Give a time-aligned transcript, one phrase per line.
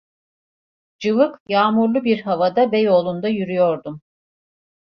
[0.99, 4.01] Cıvık, yağmurlu bir havada Beyoğlu'nda yürüyordum.